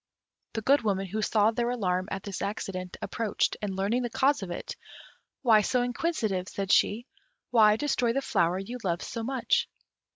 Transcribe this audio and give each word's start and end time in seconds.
The 0.53 0.63
Good 0.63 0.81
Woman, 0.81 1.05
who 1.05 1.21
saw 1.21 1.51
their 1.51 1.69
alarm 1.69 2.07
at 2.09 2.23
this 2.23 2.41
accident, 2.41 2.97
approached, 3.03 3.55
and 3.61 3.75
learning 3.75 4.01
the 4.01 4.09
cause 4.09 4.41
of 4.41 4.49
it, 4.49 4.75
"Why 5.43 5.61
so 5.61 5.83
inquisitive" 5.83 6.49
said 6.49 6.71
she; 6.71 7.05
"why 7.51 7.75
destroy 7.75 8.11
the 8.11 8.23
flower 8.23 8.57
you 8.57 8.79
loved 8.83 9.03
so 9.03 9.21
much?" 9.21 9.69